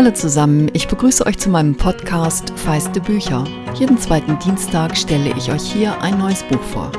Hallo 0.00 0.12
zusammen, 0.12 0.70
ich 0.72 0.88
begrüße 0.88 1.26
euch 1.26 1.36
zu 1.36 1.50
meinem 1.50 1.76
Podcast 1.76 2.58
Feiste 2.58 3.02
Bücher. 3.02 3.44
Jeden 3.74 3.98
zweiten 3.98 4.38
Dienstag 4.38 4.96
stelle 4.96 5.36
ich 5.36 5.52
euch 5.52 5.70
hier 5.70 6.00
ein 6.00 6.16
neues 6.16 6.42
Buch 6.44 6.62
vor. 6.62 6.90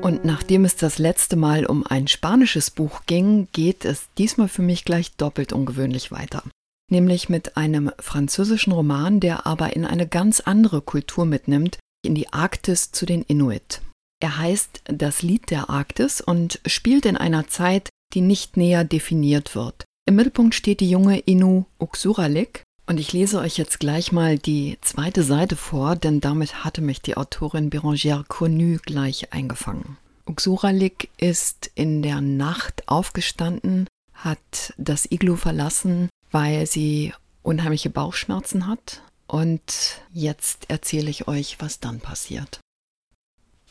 Und 0.00 0.24
nachdem 0.24 0.64
es 0.64 0.74
das 0.74 0.96
letzte 0.96 1.36
Mal 1.36 1.66
um 1.66 1.86
ein 1.86 2.08
spanisches 2.08 2.70
Buch 2.70 3.02
ging, 3.04 3.48
geht 3.52 3.84
es 3.84 4.08
diesmal 4.16 4.48
für 4.48 4.62
mich 4.62 4.86
gleich 4.86 5.14
doppelt 5.16 5.52
ungewöhnlich 5.52 6.10
weiter. 6.10 6.42
Nämlich 6.90 7.28
mit 7.28 7.58
einem 7.58 7.92
französischen 7.98 8.72
Roman, 8.72 9.20
der 9.20 9.46
aber 9.46 9.76
in 9.76 9.84
eine 9.84 10.08
ganz 10.08 10.40
andere 10.40 10.80
Kultur 10.80 11.26
mitnimmt, 11.26 11.76
in 12.02 12.14
die 12.14 12.32
Arktis 12.32 12.92
zu 12.92 13.04
den 13.04 13.20
Inuit. 13.24 13.82
Er 14.22 14.38
heißt 14.38 14.84
Das 14.86 15.20
Lied 15.20 15.50
der 15.50 15.68
Arktis 15.68 16.22
und 16.22 16.60
spielt 16.64 17.04
in 17.04 17.18
einer 17.18 17.46
Zeit, 17.46 17.90
die 18.14 18.22
nicht 18.22 18.56
näher 18.56 18.84
definiert 18.84 19.54
wird. 19.54 19.85
Im 20.08 20.14
Mittelpunkt 20.14 20.54
steht 20.54 20.78
die 20.78 20.88
junge 20.88 21.18
Inu 21.18 21.64
Uxuralik 21.80 22.62
und 22.86 23.00
ich 23.00 23.12
lese 23.12 23.40
euch 23.40 23.58
jetzt 23.58 23.80
gleich 23.80 24.12
mal 24.12 24.38
die 24.38 24.78
zweite 24.80 25.24
Seite 25.24 25.56
vor, 25.56 25.96
denn 25.96 26.20
damit 26.20 26.64
hatte 26.64 26.80
mich 26.80 27.02
die 27.02 27.16
Autorin 27.16 27.70
Bérangère 27.70 28.24
Connu 28.28 28.78
gleich 28.84 29.32
eingefangen. 29.32 29.98
Uxuralik 30.24 31.08
ist 31.16 31.72
in 31.74 32.02
der 32.02 32.20
Nacht 32.20 32.84
aufgestanden, 32.86 33.88
hat 34.14 34.74
das 34.78 35.10
Iglu 35.10 35.34
verlassen, 35.34 36.08
weil 36.30 36.66
sie 36.66 37.12
unheimliche 37.42 37.90
Bauchschmerzen 37.90 38.68
hat. 38.68 39.02
Und 39.26 40.02
jetzt 40.12 40.70
erzähle 40.70 41.10
ich 41.10 41.26
euch, 41.26 41.56
was 41.58 41.80
dann 41.80 41.98
passiert. 41.98 42.60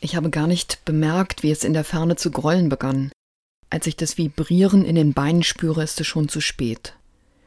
Ich 0.00 0.16
habe 0.16 0.28
gar 0.28 0.46
nicht 0.46 0.84
bemerkt, 0.84 1.42
wie 1.42 1.50
es 1.50 1.64
in 1.64 1.72
der 1.72 1.84
Ferne 1.84 2.16
zu 2.16 2.30
grollen 2.30 2.68
begann. 2.68 3.10
Als 3.70 3.86
ich 3.86 3.96
das 3.96 4.16
Vibrieren 4.16 4.84
in 4.84 4.94
den 4.94 5.12
Beinen 5.12 5.42
spüre, 5.42 5.82
ist 5.82 6.00
es 6.00 6.06
schon 6.06 6.28
zu 6.28 6.40
spät. 6.40 6.94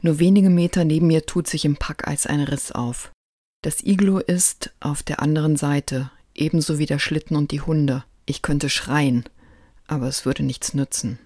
Nur 0.02 0.18
wenige 0.18 0.50
Meter 0.50 0.84
neben 0.84 1.06
mir 1.06 1.26
tut 1.26 1.46
sich 1.46 1.64
im 1.64 1.76
Packeis 1.76 2.26
ein 2.26 2.40
Riss 2.40 2.72
auf. 2.72 3.10
Das 3.62 3.82
Iglo 3.82 4.18
ist 4.18 4.72
auf 4.80 5.02
der 5.02 5.20
anderen 5.20 5.56
Seite, 5.56 6.10
ebenso 6.34 6.78
wie 6.78 6.86
der 6.86 6.98
Schlitten 6.98 7.36
und 7.36 7.50
die 7.50 7.60
Hunde. 7.60 8.04
Ich 8.26 8.42
könnte 8.42 8.70
schreien, 8.70 9.24
aber 9.86 10.06
es 10.08 10.24
würde 10.24 10.42
nichts 10.42 10.72
nützen. 10.72 11.18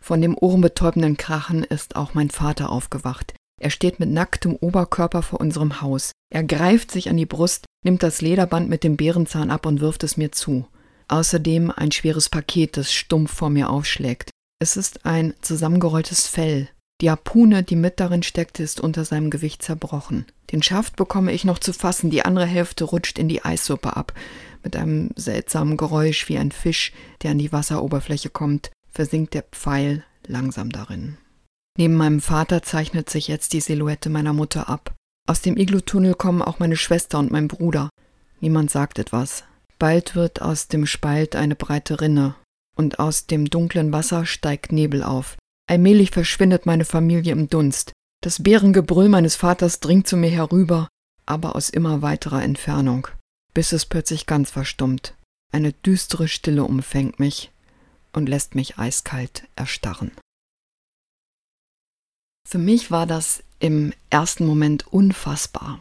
Von 0.00 0.20
dem 0.20 0.36
ohrenbetäubenden 0.38 1.16
Krachen 1.16 1.64
ist 1.64 1.96
auch 1.96 2.14
mein 2.14 2.30
Vater 2.30 2.70
aufgewacht. 2.70 3.34
Er 3.60 3.70
steht 3.70 3.98
mit 4.00 4.10
nacktem 4.10 4.54
Oberkörper 4.54 5.22
vor 5.22 5.40
unserem 5.40 5.80
Haus. 5.80 6.12
Er 6.30 6.44
greift 6.44 6.90
sich 6.90 7.08
an 7.08 7.16
die 7.16 7.26
Brust, 7.26 7.64
nimmt 7.84 8.02
das 8.02 8.20
Lederband 8.20 8.68
mit 8.68 8.84
dem 8.84 8.96
Bärenzahn 8.96 9.50
ab 9.50 9.66
und 9.66 9.80
wirft 9.80 10.04
es 10.04 10.16
mir 10.16 10.32
zu. 10.32 10.66
Außerdem 11.08 11.70
ein 11.70 11.92
schweres 11.92 12.28
Paket, 12.28 12.76
das 12.76 12.92
stumpf 12.92 13.32
vor 13.32 13.50
mir 13.50 13.70
aufschlägt. 13.70 14.30
Es 14.58 14.76
ist 14.78 15.04
ein 15.04 15.34
zusammengerolltes 15.42 16.28
Fell. 16.28 16.68
Die 17.02 17.10
Harpune, 17.10 17.62
die 17.62 17.76
mit 17.76 18.00
darin 18.00 18.22
steckte, 18.22 18.62
ist 18.62 18.80
unter 18.80 19.04
seinem 19.04 19.28
Gewicht 19.28 19.62
zerbrochen. 19.62 20.24
Den 20.50 20.62
Schaft 20.62 20.96
bekomme 20.96 21.32
ich 21.32 21.44
noch 21.44 21.58
zu 21.58 21.74
fassen, 21.74 22.08
die 22.08 22.24
andere 22.24 22.46
Hälfte 22.46 22.84
rutscht 22.84 23.18
in 23.18 23.28
die 23.28 23.44
Eissuppe 23.44 23.96
ab. 23.96 24.14
Mit 24.62 24.76
einem 24.76 25.10
seltsamen 25.14 25.76
Geräusch 25.76 26.28
wie 26.30 26.38
ein 26.38 26.52
Fisch, 26.52 26.92
der 27.22 27.32
an 27.32 27.38
die 27.38 27.52
Wasseroberfläche 27.52 28.30
kommt, 28.30 28.70
versinkt 28.90 29.34
der 29.34 29.42
Pfeil 29.42 30.04
langsam 30.26 30.70
darin. 30.70 31.18
Neben 31.76 31.94
meinem 31.94 32.22
Vater 32.22 32.62
zeichnet 32.62 33.10
sich 33.10 33.28
jetzt 33.28 33.52
die 33.52 33.60
Silhouette 33.60 34.08
meiner 34.08 34.32
Mutter 34.32 34.70
ab. 34.70 34.94
Aus 35.28 35.42
dem 35.42 35.58
Iglutunnel 35.58 36.14
kommen 36.14 36.40
auch 36.40 36.60
meine 36.60 36.76
Schwester 36.76 37.18
und 37.18 37.30
mein 37.30 37.48
Bruder. 37.48 37.90
Niemand 38.40 38.70
sagt 38.70 38.98
etwas. 38.98 39.44
Bald 39.78 40.14
wird 40.14 40.40
aus 40.40 40.68
dem 40.68 40.86
Spalt 40.86 41.36
eine 41.36 41.56
breite 41.56 42.00
Rinne 42.00 42.36
und 42.76 43.00
aus 43.00 43.26
dem 43.26 43.50
dunklen 43.50 43.92
Wasser 43.92 44.26
steigt 44.26 44.70
Nebel 44.70 45.02
auf. 45.02 45.36
Allmählich 45.68 46.10
verschwindet 46.10 46.66
meine 46.66 46.84
Familie 46.84 47.32
im 47.32 47.48
Dunst. 47.48 47.92
Das 48.22 48.42
Bärengebrüll 48.42 49.08
meines 49.08 49.34
Vaters 49.34 49.80
dringt 49.80 50.06
zu 50.06 50.16
mir 50.16 50.30
herüber, 50.30 50.88
aber 51.26 51.56
aus 51.56 51.70
immer 51.70 52.02
weiterer 52.02 52.42
Entfernung, 52.42 53.08
bis 53.54 53.72
es 53.72 53.86
plötzlich 53.86 54.26
ganz 54.26 54.50
verstummt. 54.50 55.14
Eine 55.52 55.72
düstere 55.72 56.28
Stille 56.28 56.64
umfängt 56.64 57.18
mich 57.18 57.50
und 58.12 58.28
lässt 58.28 58.54
mich 58.54 58.78
eiskalt 58.78 59.44
erstarren. 59.56 60.12
Für 62.48 62.58
mich 62.58 62.90
war 62.90 63.06
das 63.06 63.42
im 63.58 63.92
ersten 64.10 64.46
Moment 64.46 64.86
unfassbar. 64.86 65.80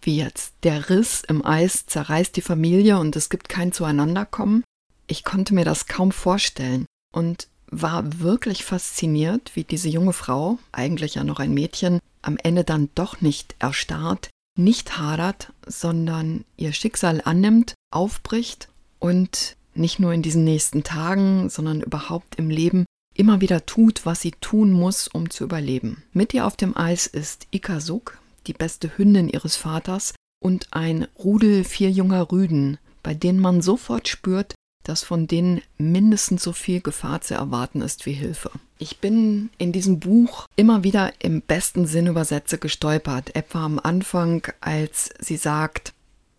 Wie 0.00 0.16
jetzt. 0.16 0.54
Der 0.62 0.88
Riss 0.88 1.22
im 1.28 1.44
Eis 1.44 1.84
zerreißt 1.86 2.34
die 2.36 2.40
Familie 2.40 2.98
und 2.98 3.14
es 3.16 3.28
gibt 3.28 3.48
kein 3.48 3.72
Zueinanderkommen. 3.72 4.64
Ich 5.08 5.24
konnte 5.24 5.54
mir 5.54 5.64
das 5.64 5.86
kaum 5.86 6.12
vorstellen 6.12 6.86
und 7.12 7.48
war 7.70 8.20
wirklich 8.20 8.64
fasziniert, 8.64 9.52
wie 9.54 9.64
diese 9.64 9.88
junge 9.88 10.12
Frau, 10.12 10.58
eigentlich 10.70 11.16
ja 11.16 11.24
noch 11.24 11.40
ein 11.40 11.52
Mädchen, 11.52 11.98
am 12.22 12.36
Ende 12.42 12.62
dann 12.62 12.90
doch 12.94 13.20
nicht 13.20 13.56
erstarrt, 13.58 14.30
nicht 14.56 14.98
hadert, 14.98 15.52
sondern 15.66 16.44
ihr 16.56 16.72
Schicksal 16.72 17.22
annimmt, 17.24 17.74
aufbricht 17.90 18.68
und 18.98 19.56
nicht 19.74 19.98
nur 19.98 20.12
in 20.12 20.22
diesen 20.22 20.44
nächsten 20.44 20.82
Tagen, 20.82 21.48
sondern 21.48 21.80
überhaupt 21.80 22.36
im 22.36 22.50
Leben 22.50 22.84
immer 23.14 23.40
wieder 23.40 23.64
tut, 23.64 24.04
was 24.04 24.20
sie 24.20 24.32
tun 24.32 24.72
muss, 24.72 25.08
um 25.08 25.30
zu 25.30 25.44
überleben. 25.44 26.02
Mit 26.12 26.34
ihr 26.34 26.46
auf 26.46 26.56
dem 26.56 26.76
Eis 26.76 27.06
ist 27.06 27.46
Ikasuk, 27.50 28.18
die 28.46 28.52
beste 28.52 28.96
Hündin 28.96 29.28
ihres 29.28 29.56
Vaters, 29.56 30.14
und 30.40 30.68
ein 30.70 31.08
Rudel 31.18 31.64
vier 31.64 31.90
junger 31.90 32.30
Rüden, 32.30 32.78
bei 33.02 33.14
denen 33.14 33.40
man 33.40 33.60
sofort 33.60 34.06
spürt, 34.06 34.54
dass 34.88 35.04
von 35.04 35.26
denen 35.26 35.60
mindestens 35.76 36.42
so 36.42 36.52
viel 36.52 36.80
Gefahr 36.80 37.20
zu 37.20 37.34
erwarten 37.34 37.82
ist 37.82 38.06
wie 38.06 38.14
Hilfe. 38.14 38.50
Ich 38.78 38.98
bin 38.98 39.50
in 39.58 39.70
diesem 39.70 40.00
Buch 40.00 40.46
immer 40.56 40.82
wieder 40.82 41.12
im 41.18 41.42
besten 41.42 41.86
Sinn 41.86 42.06
über 42.06 42.24
Sätze 42.24 42.56
gestolpert, 42.56 43.36
etwa 43.36 43.66
am 43.66 43.78
Anfang, 43.78 44.50
als 44.60 45.10
sie 45.20 45.36
sagt, 45.36 45.92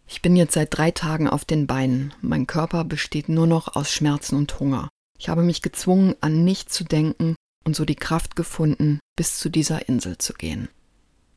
ich 0.07 0.23
bin 0.23 0.35
jetzt 0.35 0.55
seit 0.55 0.75
drei 0.75 0.89
Tagen 0.89 1.29
auf 1.29 1.45
den 1.45 1.67
Beinen, 1.67 2.11
mein 2.21 2.47
Körper 2.47 2.83
besteht 2.85 3.29
nur 3.29 3.45
noch 3.45 3.75
aus 3.75 3.91
Schmerzen 3.91 4.35
und 4.35 4.59
Hunger. 4.59 4.89
Ich 5.19 5.29
habe 5.29 5.43
mich 5.43 5.61
gezwungen, 5.61 6.15
an 6.21 6.43
nichts 6.43 6.73
zu 6.73 6.83
denken 6.83 7.35
und 7.65 7.75
so 7.75 7.85
die 7.85 7.95
Kraft 7.95 8.35
gefunden, 8.35 8.99
bis 9.15 9.37
zu 9.37 9.49
dieser 9.49 9.87
Insel 9.87 10.17
zu 10.17 10.33
gehen. 10.33 10.69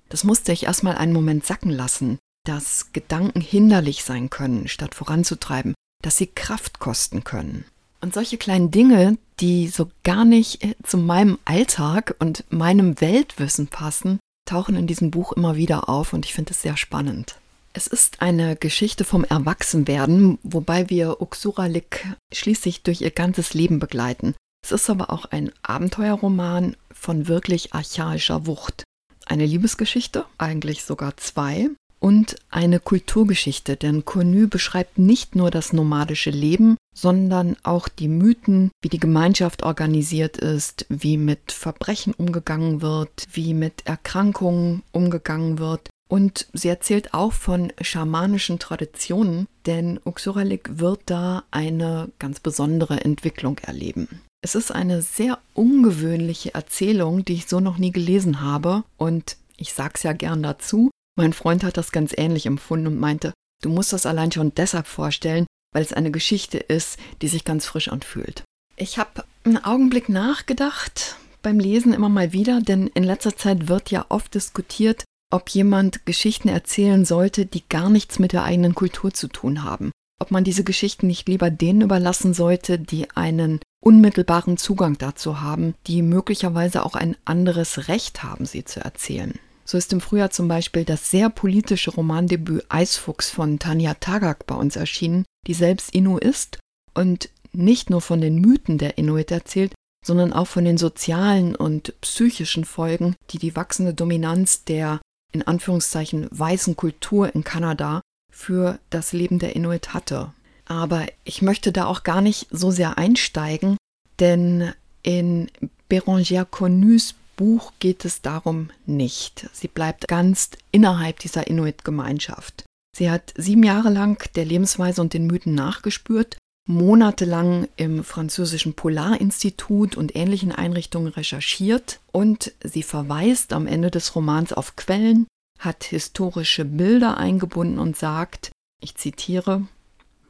Das 0.08 0.24
musste 0.24 0.52
ich 0.52 0.64
erstmal 0.64 0.96
einen 0.96 1.12
Moment 1.12 1.44
sacken 1.44 1.70
lassen, 1.70 2.18
dass 2.46 2.92
Gedanken 2.92 3.42
hinderlich 3.42 4.02
sein 4.02 4.30
können, 4.30 4.66
statt 4.66 4.94
voranzutreiben, 4.94 5.74
dass 6.02 6.16
sie 6.16 6.26
Kraft 6.26 6.78
kosten 6.78 7.24
können. 7.24 7.64
Und 8.00 8.14
solche 8.14 8.36
kleinen 8.36 8.70
Dinge, 8.70 9.16
die 9.40 9.68
so 9.68 9.90
gar 10.02 10.24
nicht 10.24 10.62
äh, 10.64 10.74
zu 10.82 10.98
meinem 10.98 11.38
Alltag 11.44 12.16
und 12.18 12.44
meinem 12.50 13.00
Weltwissen 13.00 13.68
passen, 13.68 14.18
tauchen 14.44 14.74
in 14.74 14.86
diesem 14.86 15.10
Buch 15.10 15.32
immer 15.32 15.56
wieder 15.56 15.88
auf 15.88 16.12
und 16.12 16.26
ich 16.26 16.34
finde 16.34 16.50
es 16.50 16.62
sehr 16.62 16.76
spannend. 16.76 17.36
Es 17.74 17.86
ist 17.86 18.20
eine 18.20 18.56
Geschichte 18.56 19.04
vom 19.04 19.24
Erwachsenwerden, 19.24 20.38
wobei 20.42 20.90
wir 20.90 21.22
Uxuralik 21.22 22.06
schließlich 22.32 22.82
durch 22.82 23.00
ihr 23.00 23.10
ganzes 23.10 23.54
Leben 23.54 23.78
begleiten. 23.78 24.34
Es 24.62 24.72
ist 24.72 24.90
aber 24.90 25.10
auch 25.10 25.24
ein 25.26 25.52
Abenteuerroman 25.62 26.76
von 26.92 27.28
wirklich 27.28 27.72
archaischer 27.72 28.46
Wucht. 28.46 28.84
Eine 29.26 29.46
Liebesgeschichte, 29.46 30.26
eigentlich 30.36 30.84
sogar 30.84 31.16
zwei, 31.16 31.70
und 32.02 32.34
eine 32.50 32.80
Kulturgeschichte, 32.80 33.76
denn 33.76 34.04
Connu 34.04 34.48
beschreibt 34.48 34.98
nicht 34.98 35.36
nur 35.36 35.52
das 35.52 35.72
nomadische 35.72 36.30
Leben, 36.30 36.76
sondern 36.92 37.56
auch 37.62 37.86
die 37.86 38.08
Mythen, 38.08 38.72
wie 38.82 38.88
die 38.88 38.98
Gemeinschaft 38.98 39.62
organisiert 39.62 40.36
ist, 40.36 40.84
wie 40.88 41.16
mit 41.16 41.52
Verbrechen 41.52 42.12
umgegangen 42.12 42.82
wird, 42.82 43.28
wie 43.32 43.54
mit 43.54 43.86
Erkrankungen 43.86 44.82
umgegangen 44.90 45.60
wird. 45.60 45.90
Und 46.08 46.48
sie 46.52 46.68
erzählt 46.68 47.14
auch 47.14 47.32
von 47.32 47.72
schamanischen 47.80 48.58
Traditionen, 48.58 49.46
denn 49.66 50.00
Uxuralik 50.04 50.80
wird 50.80 51.02
da 51.06 51.44
eine 51.52 52.10
ganz 52.18 52.40
besondere 52.40 53.00
Entwicklung 53.04 53.58
erleben. 53.60 54.08
Es 54.44 54.56
ist 54.56 54.72
eine 54.72 55.02
sehr 55.02 55.38
ungewöhnliche 55.54 56.52
Erzählung, 56.52 57.24
die 57.24 57.34
ich 57.34 57.46
so 57.46 57.60
noch 57.60 57.78
nie 57.78 57.92
gelesen 57.92 58.40
habe 58.40 58.82
und 58.96 59.36
ich 59.56 59.72
sag's 59.72 60.02
ja 60.02 60.12
gern 60.12 60.42
dazu, 60.42 60.90
mein 61.16 61.32
Freund 61.32 61.64
hat 61.64 61.76
das 61.76 61.92
ganz 61.92 62.12
ähnlich 62.16 62.46
empfunden 62.46 62.86
und 62.86 63.00
meinte, 63.00 63.32
du 63.62 63.68
musst 63.68 63.92
das 63.92 64.06
allein 64.06 64.32
schon 64.32 64.54
deshalb 64.54 64.86
vorstellen, 64.86 65.46
weil 65.72 65.82
es 65.82 65.92
eine 65.92 66.10
Geschichte 66.10 66.58
ist, 66.58 66.98
die 67.20 67.28
sich 67.28 67.44
ganz 67.44 67.66
frisch 67.66 67.88
anfühlt. 67.88 68.44
Ich 68.76 68.98
habe 68.98 69.24
einen 69.44 69.62
Augenblick 69.62 70.08
nachgedacht 70.08 71.16
beim 71.42 71.58
Lesen 71.58 71.92
immer 71.92 72.08
mal 72.08 72.32
wieder, 72.32 72.60
denn 72.60 72.86
in 72.88 73.04
letzter 73.04 73.36
Zeit 73.36 73.68
wird 73.68 73.90
ja 73.90 74.06
oft 74.08 74.34
diskutiert, 74.34 75.04
ob 75.30 75.48
jemand 75.50 76.06
Geschichten 76.06 76.48
erzählen 76.48 77.04
sollte, 77.04 77.46
die 77.46 77.66
gar 77.68 77.90
nichts 77.90 78.18
mit 78.18 78.32
der 78.32 78.44
eigenen 78.44 78.74
Kultur 78.74 79.12
zu 79.12 79.28
tun 79.28 79.64
haben. 79.64 79.90
Ob 80.20 80.30
man 80.30 80.44
diese 80.44 80.62
Geschichten 80.62 81.08
nicht 81.08 81.28
lieber 81.28 81.50
denen 81.50 81.80
überlassen 81.80 82.32
sollte, 82.32 82.78
die 82.78 83.10
einen 83.10 83.58
unmittelbaren 83.82 84.56
Zugang 84.56 84.96
dazu 84.98 85.40
haben, 85.40 85.74
die 85.88 86.02
möglicherweise 86.02 86.86
auch 86.86 86.94
ein 86.94 87.16
anderes 87.24 87.88
Recht 87.88 88.22
haben, 88.22 88.46
sie 88.46 88.64
zu 88.64 88.80
erzählen. 88.80 89.38
So 89.72 89.78
ist 89.78 89.94
im 89.94 90.02
Frühjahr 90.02 90.28
zum 90.28 90.48
Beispiel 90.48 90.84
das 90.84 91.10
sehr 91.10 91.30
politische 91.30 91.92
Romandebüt 91.92 92.66
Eisfuchs 92.68 93.30
von 93.30 93.58
Tanja 93.58 93.94
Tagak 93.94 94.44
bei 94.46 94.54
uns 94.54 94.76
erschienen, 94.76 95.24
die 95.46 95.54
selbst 95.54 95.94
Inu 95.94 96.18
ist 96.18 96.58
und 96.92 97.30
nicht 97.54 97.88
nur 97.88 98.02
von 98.02 98.20
den 98.20 98.34
Mythen 98.34 98.76
der 98.76 98.98
Inuit 98.98 99.30
erzählt, 99.30 99.72
sondern 100.04 100.34
auch 100.34 100.46
von 100.46 100.66
den 100.66 100.76
sozialen 100.76 101.56
und 101.56 101.98
psychischen 102.02 102.66
Folgen, 102.66 103.16
die 103.30 103.38
die 103.38 103.56
wachsende 103.56 103.94
Dominanz 103.94 104.64
der 104.64 105.00
in 105.32 105.40
Anführungszeichen 105.40 106.28
weißen 106.30 106.76
Kultur 106.76 107.34
in 107.34 107.42
Kanada 107.42 108.02
für 108.30 108.78
das 108.90 109.14
Leben 109.14 109.38
der 109.38 109.56
Inuit 109.56 109.94
hatte. 109.94 110.34
Aber 110.66 111.06
ich 111.24 111.40
möchte 111.40 111.72
da 111.72 111.86
auch 111.86 112.02
gar 112.02 112.20
nicht 112.20 112.46
so 112.50 112.70
sehr 112.70 112.98
einsteigen, 112.98 113.78
denn 114.18 114.74
in 115.02 115.50
Bérangère 115.88 116.44
Connus 116.44 117.14
Buch 117.36 117.72
geht 117.78 118.04
es 118.04 118.22
darum 118.22 118.70
nicht. 118.86 119.48
Sie 119.52 119.68
bleibt 119.68 120.08
ganz 120.08 120.50
innerhalb 120.70 121.18
dieser 121.18 121.46
Inuit-Gemeinschaft. 121.46 122.64
Sie 122.96 123.10
hat 123.10 123.32
sieben 123.36 123.62
Jahre 123.62 123.90
lang 123.90 124.22
der 124.34 124.44
Lebensweise 124.44 125.00
und 125.00 125.14
den 125.14 125.26
Mythen 125.26 125.54
nachgespürt, 125.54 126.36
monatelang 126.68 127.68
im 127.76 128.04
französischen 128.04 128.74
Polarinstitut 128.74 129.96
und 129.96 130.14
ähnlichen 130.14 130.52
Einrichtungen 130.52 131.08
recherchiert 131.08 132.00
und 132.12 132.52
sie 132.62 132.82
verweist 132.82 133.52
am 133.52 133.66
Ende 133.66 133.90
des 133.90 134.14
Romans 134.14 134.52
auf 134.52 134.76
Quellen, 134.76 135.26
hat 135.58 135.84
historische 135.84 136.64
Bilder 136.64 137.16
eingebunden 137.16 137.78
und 137.78 137.96
sagt, 137.96 138.52
ich 138.80 138.94
zitiere, 138.96 139.66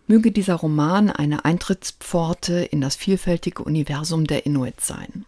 möge 0.07 0.31
dieser 0.31 0.55
Roman 0.55 1.11
eine 1.11 1.45
Eintrittspforte 1.45 2.65
in 2.65 2.81
das 2.81 2.97
vielfältige 2.97 3.63
Universum 3.63 4.27
der 4.27 4.47
Inuit 4.47 4.81
sein. 4.81 5.25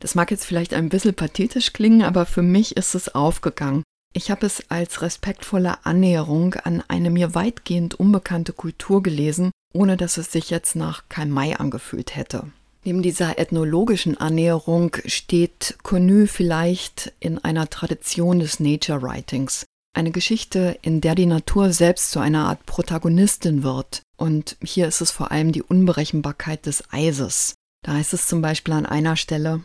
Das 0.00 0.14
mag 0.14 0.30
jetzt 0.30 0.44
vielleicht 0.44 0.74
ein 0.74 0.88
bisschen 0.88 1.14
pathetisch 1.14 1.72
klingen, 1.72 2.02
aber 2.02 2.26
für 2.26 2.42
mich 2.42 2.76
ist 2.76 2.94
es 2.94 3.14
aufgegangen. 3.14 3.84
Ich 4.12 4.30
habe 4.30 4.44
es 4.46 4.64
als 4.70 5.02
respektvolle 5.02 5.84
Annäherung 5.84 6.54
an 6.54 6.82
eine 6.88 7.10
mir 7.10 7.34
weitgehend 7.34 7.94
unbekannte 7.94 8.52
Kultur 8.52 9.02
gelesen, 9.02 9.52
ohne 9.72 9.96
dass 9.96 10.16
es 10.16 10.32
sich 10.32 10.50
jetzt 10.50 10.74
nach 10.74 11.04
Karl 11.08 11.26
May 11.26 11.54
angefühlt 11.54 12.16
hätte. 12.16 12.50
Neben 12.82 13.02
dieser 13.02 13.38
ethnologischen 13.38 14.16
Annäherung 14.16 14.96
steht 15.04 15.76
Connu 15.82 16.26
vielleicht 16.26 17.12
in 17.20 17.38
einer 17.38 17.68
Tradition 17.68 18.40
des 18.40 18.58
Nature 18.58 19.02
Writings. 19.02 19.66
Eine 19.92 20.12
Geschichte, 20.12 20.78
in 20.82 21.00
der 21.00 21.14
die 21.14 21.26
Natur 21.26 21.72
selbst 21.72 22.10
zu 22.10 22.20
einer 22.20 22.46
Art 22.46 22.64
Protagonistin 22.64 23.62
wird. 23.62 24.02
Und 24.16 24.56
hier 24.62 24.88
ist 24.88 25.02
es 25.02 25.10
vor 25.10 25.30
allem 25.30 25.52
die 25.52 25.62
Unberechenbarkeit 25.62 26.64
des 26.66 26.84
Eises. 26.90 27.54
Da 27.82 27.92
heißt 27.92 28.14
es 28.14 28.26
zum 28.26 28.40
Beispiel 28.40 28.74
an 28.74 28.86
einer 28.86 29.16
Stelle, 29.16 29.62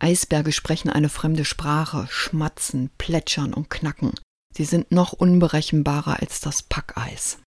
Eisberge 0.00 0.52
sprechen 0.52 0.90
eine 0.90 1.08
fremde 1.08 1.44
Sprache, 1.44 2.06
schmatzen, 2.10 2.90
plätschern 2.98 3.54
und 3.54 3.70
knacken. 3.70 4.12
Sie 4.56 4.64
sind 4.64 4.90
noch 4.90 5.12
unberechenbarer 5.12 6.20
als 6.20 6.40
das 6.40 6.62
Packeis. 6.62 7.38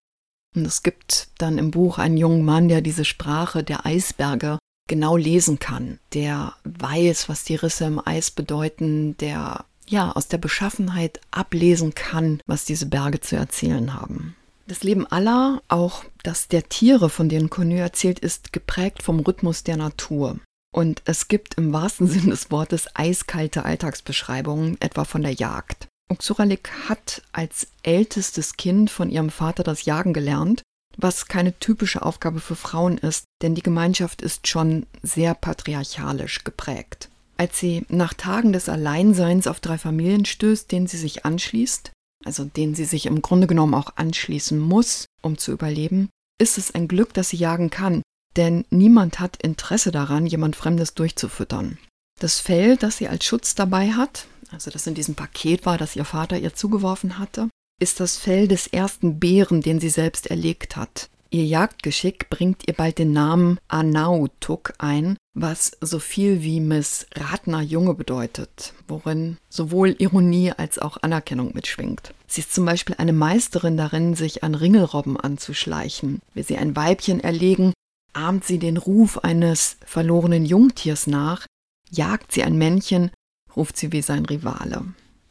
Und 0.56 0.66
es 0.66 0.84
gibt 0.84 1.30
dann 1.38 1.58
im 1.58 1.72
Buch 1.72 1.98
einen 1.98 2.18
jungen 2.18 2.46
Mann, 2.46 2.68
der 2.68 2.82
diese 2.82 3.06
Sprache 3.06 3.64
der 3.64 3.86
Eisberge 3.86 4.60
genau 4.88 5.18
lesen 5.18 5.60
kann, 5.60 6.00
der 6.14 6.54
weiß, 6.64 7.30
was 7.30 7.44
die 7.44 7.56
Risse 7.56 7.86
im 7.86 8.06
Eis 8.06 8.32
bedeuten, 8.32 9.18
der 9.18 9.66
ja 9.88 10.12
aus 10.12 10.28
der 10.28 10.38
Beschaffenheit 10.38 11.20
ablesen 11.32 11.94
kann, 11.94 12.40
was 12.46 12.66
diese 12.66 12.86
Berge 12.86 13.20
zu 13.20 13.36
erzählen 13.36 13.94
haben. 13.94 14.36
Das 14.68 14.84
Leben 14.84 15.06
aller, 15.08 15.62
auch 15.68 16.06
das 16.24 16.48
der 16.48 16.70
Tiere, 16.70 17.10
von 17.10 17.28
denen 17.28 17.50
Connu 17.50 17.76
erzählt, 17.76 18.20
ist 18.20 18.54
geprägt 18.54 19.04
vom 19.04 19.20
Rhythmus 19.20 19.64
der 19.64 19.78
Natur. 19.78 20.40
Und 20.74 21.04
es 21.06 21.30
gibt 21.30 21.54
im 21.54 21.72
wahrsten 21.72 22.08
Sinne 22.10 22.32
des 22.32 22.52
Wortes 22.52 22.88
eiskalte 22.94 23.64
Alltagsbeschreibungen, 23.64 24.76
etwa 24.82 25.06
von 25.06 25.22
der 25.22 25.34
Jagd. 25.34 25.88
Uxuralik 26.12 26.70
hat 26.90 27.22
als 27.32 27.68
ältestes 27.84 28.58
Kind 28.58 28.92
von 28.92 29.10
ihrem 29.10 29.30
Vater 29.30 29.64
das 29.64 29.86
Jagen 29.86 30.14
gelernt, 30.14 30.62
was 30.98 31.28
keine 31.28 31.58
typische 31.58 32.02
Aufgabe 32.02 32.40
für 32.40 32.56
Frauen 32.56 32.98
ist, 32.98 33.24
denn 33.42 33.56
die 33.56 33.64
Gemeinschaft 33.64 34.22
ist 34.22 34.48
schon 34.48 34.86
sehr 35.02 35.34
patriarchalisch 35.34 36.44
geprägt. 36.44 37.10
Als 37.38 37.60
sie 37.60 37.86
nach 37.90 38.14
Tagen 38.14 38.54
des 38.54 38.70
Alleinseins 38.70 39.48
auf 39.48 39.60
drei 39.60 39.78
Familien 39.78 40.26
stößt, 40.26 40.72
denen 40.72 40.88
sie 40.88 40.98
sich 40.98 41.26
anschließt, 41.26 41.92
also 42.26 42.46
denen 42.46 42.76
sie 42.76 42.86
sich 42.86 43.06
im 43.06 43.22
Grunde 43.22 43.48
genommen 43.48 43.74
auch 43.74 43.94
anschließen 43.96 44.60
muss, 44.60 45.06
um 45.22 45.38
zu 45.38 45.52
überleben, 45.52 46.10
ist 46.40 46.58
es 46.58 46.76
ein 46.76 46.88
Glück, 46.88 47.14
dass 47.14 47.30
sie 47.30 47.38
jagen 47.38 47.70
kann, 47.70 48.02
denn 48.36 48.66
niemand 48.70 49.20
hat 49.20 49.38
Interesse 49.42 49.92
daran, 49.92 50.26
jemand 50.26 50.56
Fremdes 50.56 50.94
durchzufüttern. 50.94 51.78
Das 52.20 52.40
Fell, 52.40 52.78
das 52.78 52.98
sie 52.98 53.08
als 53.08 53.26
Schutz 53.26 53.56
dabei 53.56 53.92
hat, 53.92 54.28
also 54.52 54.70
das 54.72 54.88
in 54.88 54.94
diesem 54.94 55.16
Paket 55.16 55.66
war, 55.66 55.78
das 55.78 55.96
ihr 55.96 56.06
Vater 56.06 56.38
ihr 56.38 56.54
zugeworfen 56.54 57.20
hatte, 57.20 57.50
ist 57.82 58.00
das 58.00 58.18
Fell 58.18 58.48
des 58.48 58.68
ersten 58.68 59.20
Bären, 59.20 59.62
den 59.62 59.80
sie 59.80 59.90
selbst 59.90 60.28
erlegt 60.28 60.76
hat. 60.76 61.10
Ihr 61.32 61.46
Jagdgeschick 61.46 62.30
bringt 62.30 62.68
ihr 62.68 62.76
bald 62.76 63.00
den 63.00 63.12
Namen 63.12 63.58
Anautuk 63.68 64.74
ein, 64.78 65.18
was 65.34 65.72
so 65.82 65.98
viel 65.98 66.44
wie 66.44 66.60
Miss 66.60 67.08
Ratner 67.16 67.62
Junge 67.62 67.96
bedeutet, 67.96 68.74
worin 68.88 69.38
sowohl 69.50 69.96
Ironie 69.98 70.52
als 70.52 70.78
auch 70.78 70.98
Anerkennung 71.02 71.56
mitschwingt. 71.56 72.14
Sie 72.28 72.42
ist 72.42 72.54
zum 72.54 72.66
Beispiel 72.66 72.96
eine 73.00 73.14
Meisterin 73.14 73.78
darin, 73.78 74.14
sich 74.14 74.44
an 74.44 74.54
Ringelrobben 74.54 75.20
anzuschleichen. 75.20 76.22
Will 76.36 76.44
sie 76.44 76.58
ein 76.58 76.76
Weibchen 76.76 77.20
erlegen, 77.20 77.74
ahmt 78.14 78.46
sie 78.46 78.60
den 78.60 78.78
Ruf 78.78 79.20
eines 79.20 79.78
verlorenen 79.86 80.46
Jungtiers 80.46 81.08
nach, 81.08 81.46
jagt 81.90 82.32
sie 82.32 82.44
ein 82.44 82.58
Männchen, 82.58 83.12
ruft 83.56 83.78
sie 83.78 83.92
wie 83.92 84.02
sein 84.02 84.26
Rivale. 84.26 84.86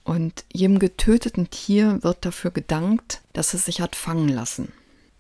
Und 0.05 0.45
jedem 0.53 0.79
getöteten 0.79 1.51
Tier 1.51 2.03
wird 2.03 2.25
dafür 2.25 2.51
gedankt, 2.51 3.23
dass 3.33 3.55
es 3.55 3.67
sich 3.67 3.81
hat 3.81 3.97
fangen 3.97 4.29
lassen. 4.29 4.73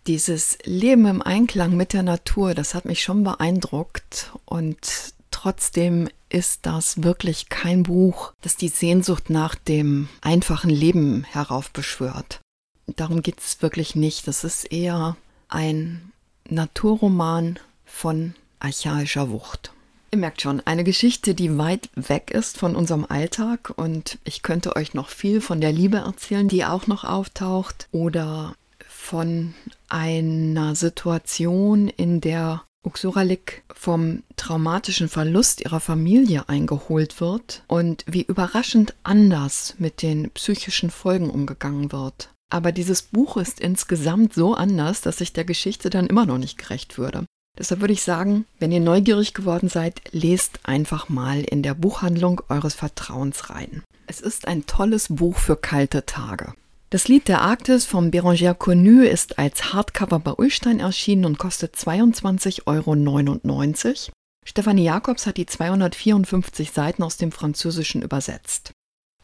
Dieses 0.07 0.59
Leben 0.65 1.07
im 1.07 1.23
Einklang 1.23 1.77
mit 1.77 1.93
der 1.93 2.03
Natur, 2.03 2.55
das 2.55 2.75
hat 2.75 2.85
mich 2.85 3.03
schon 3.03 3.23
beeindruckt 3.23 4.33
und 4.45 5.15
trotzdem 5.31 6.09
ist 6.29 6.67
das 6.67 7.03
wirklich 7.03 7.49
kein 7.49 7.85
Buch, 7.85 8.33
das 8.41 8.57
die 8.57 8.69
Sehnsucht 8.69 9.31
nach 9.31 9.55
dem 9.55 10.09
einfachen 10.21 10.71
Leben 10.71 11.25
heraufbeschwört. 11.25 12.41
Darum 12.87 13.23
geht 13.23 13.39
es 13.39 13.63
wirklich 13.63 13.95
nicht. 13.95 14.27
Das 14.27 14.45
ist 14.45 14.65
eher 14.65 15.17
ein 15.49 16.12
Naturroman 16.53 17.59
von 17.85 18.35
archaischer 18.61 19.31
Wucht. 19.31 19.73
Ihr 20.11 20.19
merkt 20.19 20.43
schon, 20.43 20.61
eine 20.67 20.85
Geschichte, 20.85 21.35
die 21.35 21.57
weit 21.57 21.89
weg 21.95 22.31
ist 22.31 22.59
von 22.59 22.77
unserem 22.77 23.07
Alltag 23.09 23.73
und 23.77 24.19
ich 24.25 24.43
könnte 24.43 24.77
euch 24.77 24.93
noch 24.93 25.09
viel 25.09 25.41
von 25.41 25.63
der 25.63 25.73
Liebe 25.73 25.99
erzählen, 25.99 26.49
die 26.49 26.67
auch 26.67 26.87
noch 26.87 27.05
auftaucht 27.05 27.89
oder 27.93 28.55
von 28.87 29.55
einer 29.89 30.75
Situation, 30.75 31.89
in 31.89 32.21
der 32.21 32.63
Uxuralik 32.85 33.63
vom 33.73 34.23
traumatischen 34.37 35.09
Verlust 35.09 35.63
ihrer 35.63 35.81
Familie 35.81 36.49
eingeholt 36.49 37.21
wird 37.21 37.63
und 37.69 38.05
wie 38.07 38.23
überraschend 38.23 38.95
anders 39.03 39.77
mit 39.79 40.03
den 40.03 40.31
psychischen 40.33 40.91
Folgen 40.91 41.31
umgegangen 41.31 41.91
wird. 41.91 42.29
Aber 42.53 42.71
dieses 42.71 43.01
Buch 43.01 43.39
ist 43.39 43.61
insgesamt 43.61 44.35
so 44.35 44.53
anders, 44.53 45.01
dass 45.01 45.23
ich 45.23 45.33
der 45.33 45.45
Geschichte 45.45 45.89
dann 45.89 46.07
immer 46.07 46.27
noch 46.27 46.37
nicht 46.37 46.59
gerecht 46.59 46.99
würde. 46.99 47.25
Deshalb 47.59 47.81
würde 47.81 47.95
ich 47.95 48.03
sagen, 48.03 48.45
wenn 48.59 48.71
ihr 48.71 48.81
neugierig 48.81 49.33
geworden 49.33 49.71
seid, 49.71 50.03
lest 50.13 50.61
einfach 50.65 51.09
mal 51.09 51.41
in 51.41 51.63
der 51.63 51.73
Buchhandlung 51.73 52.43
eures 52.51 52.75
Vertrauens 52.75 53.49
rein. 53.49 53.83
Es 54.07 54.21
ist 54.21 54.47
ein 54.49 54.67
tolles 54.67 55.07
Buch 55.09 55.39
für 55.39 55.57
kalte 55.57 56.05
Tage. 56.05 56.53
Das 56.91 57.09
Lied 57.09 57.29
der 57.29 57.41
Arktis 57.41 57.87
von 57.87 58.11
Bérangère 58.11 58.53
Connu 58.53 59.01
ist 59.01 59.39
als 59.39 59.73
Hardcover 59.73 60.19
bei 60.19 60.33
Ulstein 60.33 60.79
erschienen 60.79 61.25
und 61.25 61.39
kostet 61.39 61.75
22,99 61.75 62.67
Euro. 62.67 64.13
Stefanie 64.45 64.85
Jacobs 64.85 65.27
hat 65.27 65.39
die 65.39 65.47
254 65.47 66.71
Seiten 66.71 67.03
aus 67.03 67.17
dem 67.17 67.33
Französischen 67.33 68.03
übersetzt. 68.03 68.73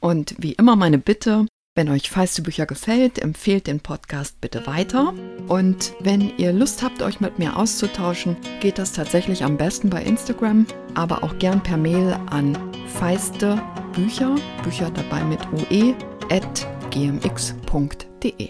Und 0.00 0.34
wie 0.38 0.52
immer 0.52 0.76
meine 0.76 0.96
Bitte, 0.96 1.44
wenn 1.78 1.90
euch 1.90 2.10
feiste 2.10 2.42
Bücher 2.42 2.66
gefällt, 2.66 3.20
empfehlt 3.20 3.68
den 3.68 3.78
Podcast 3.78 4.40
bitte 4.40 4.66
weiter. 4.66 5.14
Und 5.46 5.92
wenn 6.00 6.36
ihr 6.36 6.52
Lust 6.52 6.82
habt, 6.82 7.02
euch 7.02 7.20
mit 7.20 7.38
mir 7.38 7.56
auszutauschen, 7.56 8.36
geht 8.58 8.78
das 8.78 8.92
tatsächlich 8.92 9.44
am 9.44 9.56
besten 9.56 9.88
bei 9.88 10.02
Instagram, 10.02 10.66
aber 10.94 11.22
auch 11.22 11.38
gern 11.38 11.62
per 11.62 11.76
Mail 11.76 12.18
an 12.30 12.58
feiste 12.98 13.62
Bücher, 13.94 14.34
Bücher 14.64 14.90
dabei 14.90 15.22
mit 15.22 15.38
ue, 15.52 15.94
at 16.30 16.66
gmx.de. 16.90 18.48